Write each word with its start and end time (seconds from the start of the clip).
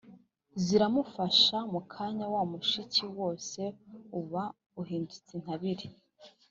ziramufasha, 0.63 1.57
mu 1.71 1.81
kanya 1.93 2.25
wa 2.33 2.41
mushike 2.51 3.03
wose 3.19 3.61
uba 4.19 4.43
uhindutse 4.81 5.29
intabire. 5.37 5.87